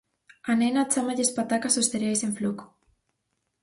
[0.51, 2.65] A nena chámalles "patacas" aos cereais en floco.